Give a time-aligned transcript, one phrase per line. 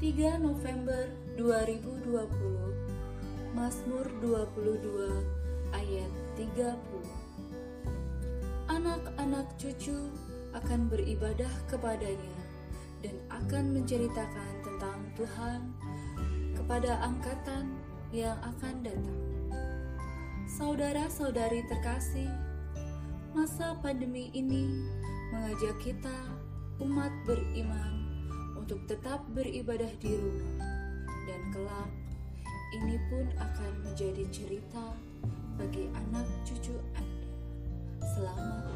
[0.00, 2.06] 3 November 2020
[3.58, 6.78] Mazmur 22 ayat 30
[8.70, 9.98] Anak-anak cucu
[10.54, 12.38] akan beribadah kepadanya
[13.02, 15.60] dan akan menceritakan tentang Tuhan
[16.54, 17.74] kepada angkatan
[18.14, 19.22] yang akan datang.
[20.46, 22.30] Saudara-saudari terkasih,
[23.34, 24.86] masa pandemi ini
[25.34, 26.18] mengajak kita
[26.80, 28.08] umat beriman
[28.56, 30.64] untuk tetap beribadah di rumah
[31.28, 31.90] dan kelak
[32.70, 34.96] ini pun akan menjadi cerita
[35.60, 37.28] bagi anak cucu Anda.
[38.16, 38.69] Selamat.